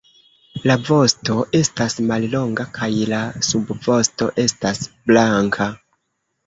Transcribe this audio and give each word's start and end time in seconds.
La 0.69 0.75
vosto 0.87 1.35
estas 1.59 1.97
mallonga 2.13 2.65
kaj 2.79 2.91
la 3.13 3.21
subvosto 3.51 4.33
estas 4.49 4.87
blanka. 5.13 5.75